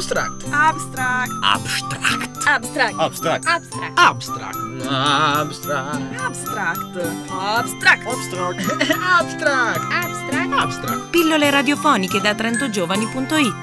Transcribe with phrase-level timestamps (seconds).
[0.00, 0.44] Abstract.
[0.50, 1.30] Abstract.
[1.42, 2.40] Abstract.
[2.46, 2.94] Abstract.
[2.98, 3.44] Abstract.
[3.46, 3.46] Abstract.
[3.96, 4.56] Abstract.
[4.88, 6.00] Abstract.
[6.18, 6.80] Abstract.
[7.30, 8.06] Abstract.
[8.06, 8.06] Abstract.
[8.08, 9.80] Abstract.
[9.92, 10.52] Abstract.
[10.52, 11.10] Abstract.
[11.10, 13.54] Pillole radiofoniche da trentogiovani.it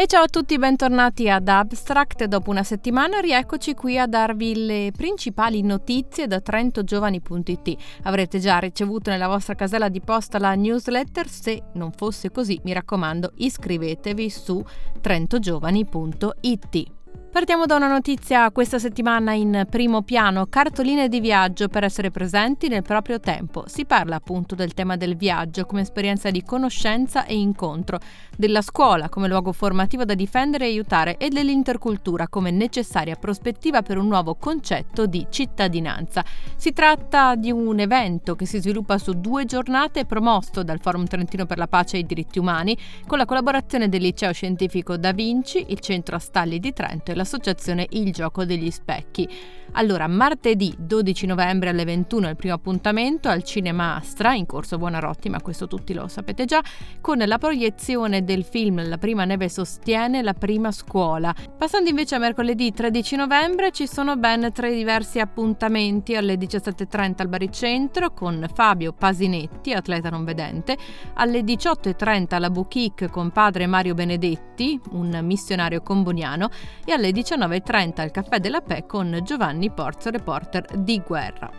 [0.00, 2.24] E ciao a tutti, bentornati ad Abstract.
[2.24, 7.76] Dopo una settimana rieccoci qui a darvi le principali notizie da trentogiovani.it.
[8.04, 12.72] Avrete già ricevuto nella vostra casella di posta la newsletter, se non fosse così mi
[12.72, 14.64] raccomando iscrivetevi su
[15.02, 16.99] trentogiovani.it.
[17.32, 22.66] Partiamo da una notizia questa settimana in primo piano, cartoline di viaggio per essere presenti
[22.66, 23.62] nel proprio tempo.
[23.68, 28.00] Si parla appunto del tema del viaggio come esperienza di conoscenza e incontro,
[28.36, 33.96] della scuola come luogo formativo da difendere e aiutare e dell'intercultura come necessaria prospettiva per
[33.96, 36.24] un nuovo concetto di cittadinanza.
[36.56, 41.46] Si tratta di un evento che si sviluppa su due giornate promosso dal Forum Trentino
[41.46, 42.76] per la Pace e i Diritti Umani
[43.06, 47.86] con la collaborazione del Liceo Scientifico Da Vinci, il Centro Astalli di Trento e l'associazione
[47.90, 49.28] Il Gioco degli Specchi.
[49.74, 54.78] Allora, martedì 12 novembre alle 21 è il primo appuntamento al Cinema Astra, in corso
[54.78, 56.60] Buonarotti, ma questo tutti lo sapete già,
[57.00, 61.32] con la proiezione del film La prima neve sostiene la prima scuola.
[61.56, 67.28] Passando invece a mercoledì 13 novembre ci sono ben tre diversi appuntamenti alle 17.30 al
[67.28, 70.76] Baricentro con Fabio Pasinetti, atleta non vedente,
[71.14, 76.48] alle 18.30 alla Boutique con padre Mario Benedetti, un missionario comboniano,
[76.84, 81.50] e alle 19.30 al Caffè della Pè con Giovanni Porzo, reporter di guerra.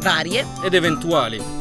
[0.00, 1.59] Varie ed eventuali.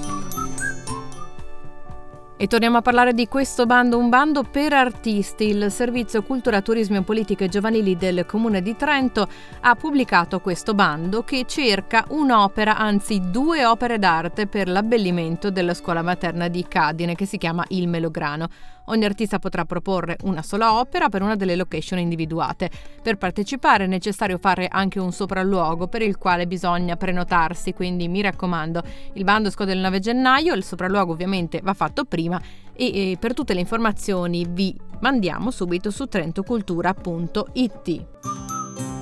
[2.41, 5.49] E torniamo a parlare di questo bando, un bando per artisti.
[5.49, 9.27] Il Servizio Cultura, Turismo e Politiche Giovanili del Comune di Trento
[9.59, 16.01] ha pubblicato questo bando che cerca un'opera, anzi due opere d'arte per l'abbellimento della scuola
[16.01, 18.47] materna di Cadine che si chiama Il Melograno.
[18.85, 22.71] Ogni artista potrà proporre una sola opera per una delle location individuate.
[23.03, 28.21] Per partecipare è necessario fare anche un sopralluogo per il quale bisogna prenotarsi, quindi mi
[28.21, 28.81] raccomando,
[29.13, 32.28] il bando scode il 9 gennaio, il sopralluogo ovviamente va fatto prima
[32.73, 38.05] e, e per tutte le informazioni vi mandiamo subito su trentocultura.it.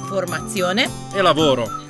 [0.05, 1.86] Formazione e lavoro.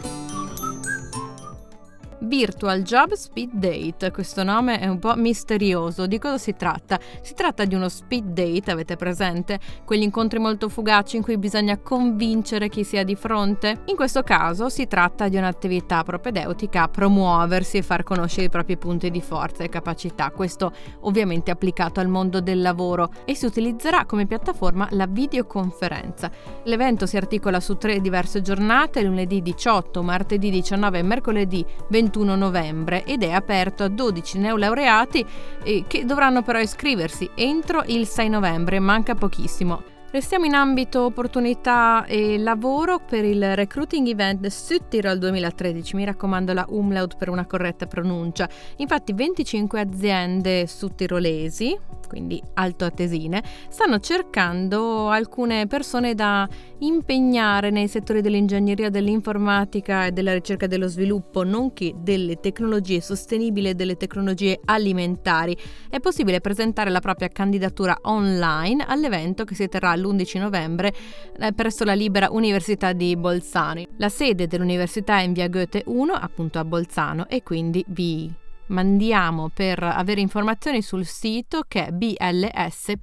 [2.19, 6.07] Virtual Job Speed Date, questo nome è un po' misterioso.
[6.07, 6.99] Di cosa si tratta?
[7.21, 9.59] Si tratta di uno speed date, avete presente?
[9.85, 13.81] Quegli incontri molto fugaci in cui bisogna convincere chi si ha di fronte?
[13.85, 18.77] In questo caso si tratta di un'attività propedeutica a promuoversi e far conoscere i propri
[18.77, 20.31] punti di forza e capacità.
[20.31, 26.31] Questo ovviamente applicato al mondo del lavoro e si utilizzerà come piattaforma la videoconferenza.
[26.63, 32.35] L'evento si articola su tre diverse giornate, lunedì 18, martedì 19 e mercoledì 20 21
[32.35, 35.25] novembre ed è aperto a 12 neolaureati
[35.63, 39.96] eh, che dovranno però iscriversi entro il 6 novembre, manca pochissimo.
[40.09, 46.65] Restiamo in ambito opportunità e lavoro per il recruiting event Südtirol 2013, mi raccomando la
[46.69, 48.47] umlaut per una corretta pronuncia.
[48.77, 56.47] Infatti 25 aziende sudtirolesi, quindi altoatesine, stanno cercando alcune persone da
[56.79, 63.69] impegnare nei settori dell'ingegneria, dell'informatica e della ricerca e dello sviluppo, nonché delle tecnologie sostenibili
[63.69, 65.57] e delle tecnologie alimentari.
[65.89, 70.93] È possibile presentare la propria candidatura online all'evento che si terrà l'11 novembre
[71.39, 73.83] eh, presso la Libera Università di Bolzano.
[73.97, 78.31] La sede dell'università è in via Goethe 1, appunto a Bolzano, e quindi vi
[78.67, 82.93] mandiamo per avere informazioni sul sito che è bls.info.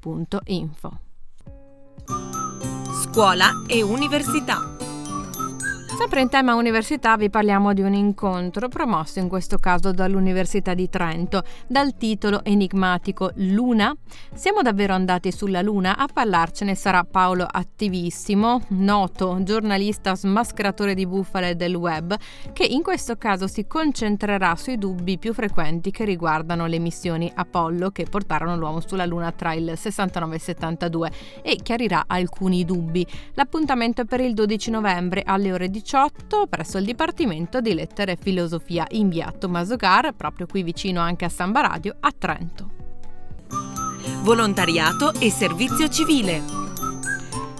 [3.02, 4.73] Scuola e università.
[5.96, 10.88] Sempre in tema università vi parliamo di un incontro promosso in questo caso dall'Università di
[10.88, 13.94] Trento dal titolo enigmatico Luna.
[14.34, 15.96] Siamo davvero andati sulla Luna?
[15.96, 22.16] A parlarcene sarà Paolo Attivissimo, noto giornalista smascheratore di bufale del web,
[22.52, 27.90] che in questo caso si concentrerà sui dubbi più frequenti che riguardano le missioni Apollo
[27.90, 31.12] che portarono l'uomo sulla Luna tra il 69 e il 72
[31.42, 33.06] e chiarirà alcuni dubbi.
[33.34, 38.12] L'appuntamento è per il 12 novembre alle ore 18 2018 presso il Dipartimento di Lettere
[38.12, 42.70] e Filosofia in via Tommaso Gar, proprio qui vicino anche a Samba Radio, a Trento.
[44.22, 46.42] Volontariato e servizio civile.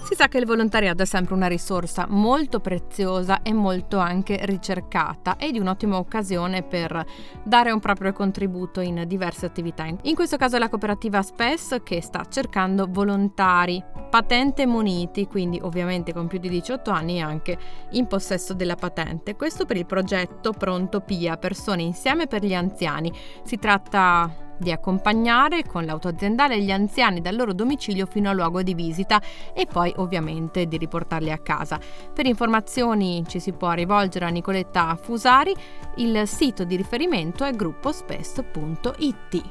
[0.04, 5.36] Si sa che il volontariato è sempre una risorsa molto preziosa e molto anche ricercata
[5.36, 7.04] e di un'ottima occasione per
[7.42, 9.84] dare un proprio contributo in diverse attività.
[9.84, 13.82] In questo caso è la cooperativa SPES che sta cercando volontari
[14.14, 17.58] patente muniti, quindi ovviamente con più di 18 anni e anche
[17.90, 19.34] in possesso della patente.
[19.34, 23.12] Questo per il progetto Pronto PIA, persone insieme per gli anziani.
[23.42, 28.62] Si tratta di accompagnare con l'auto aziendale gli anziani dal loro domicilio fino al luogo
[28.62, 29.20] di visita
[29.52, 31.80] e poi ovviamente di riportarli a casa.
[32.14, 35.52] Per informazioni ci si può rivolgere a Nicoletta Fusari,
[35.96, 39.42] il sito di riferimento è gruppospes.it.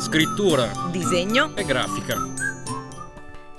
[0.00, 1.54] Scrittura Disegno.
[1.54, 2.51] e grafica.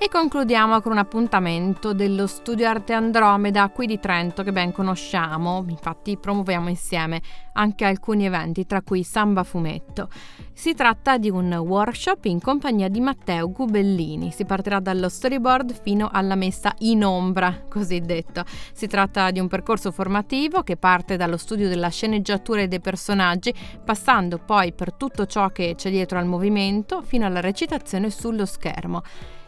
[0.04, 5.64] E concludiamo con un appuntamento dello Studio Arte Andromeda qui di Trento che ben conosciamo,
[5.66, 7.22] infatti promuoviamo insieme
[7.54, 10.10] anche alcuni eventi tra cui Samba Fumetto.
[10.52, 16.10] Si tratta di un workshop in compagnia di Matteo Gubellini, si partirà dallo storyboard fino
[16.12, 18.44] alla messa in ombra, così detto.
[18.74, 23.54] Si tratta di un percorso formativo che parte dallo studio della sceneggiatura e dei personaggi,
[23.82, 29.02] passando poi per tutto ciò che c'è dietro al movimento fino alla recitazione sullo schermo.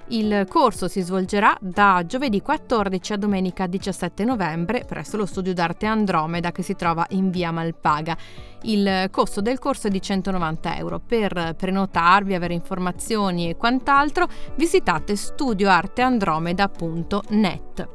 [0.08, 5.86] Il corso si svolgerà da giovedì 14 a domenica 17 novembre presso lo studio d'arte
[5.86, 8.16] Andromeda che si trova in via Malpaga.
[8.62, 11.00] Il costo del corso è di 190 euro.
[11.00, 17.88] Per prenotarvi, avere informazioni e quant'altro, visitate studioarteandromeda.net.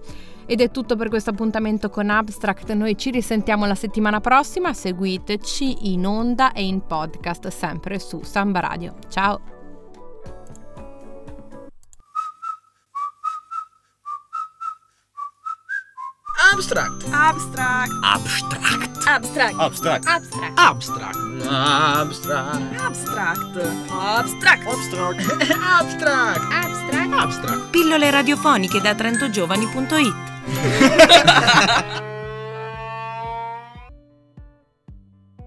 [0.45, 2.73] Ed è tutto per questo appuntamento con Abstract.
[2.73, 4.73] Noi ci risentiamo la settimana prossima.
[4.73, 8.95] Seguiteci in onda e in podcast sempre su Samba Radio.
[9.07, 9.60] Ciao!
[16.61, 17.09] Abstract.
[17.11, 17.91] Abstract.
[18.03, 19.07] Abstract.
[19.07, 19.55] Abstract.
[19.57, 20.05] Abstract.
[20.07, 20.53] Abstract.
[20.57, 21.17] Abstract.
[21.49, 22.77] Abstract.
[22.79, 23.39] Abstract.
[23.89, 24.67] Abstract.
[24.67, 24.67] Abstract.
[24.67, 26.39] Abstract.
[26.51, 27.13] Abstract.
[27.13, 27.69] Abstract.
[27.71, 30.13] Pillole radiofoniche da trentogiovani.it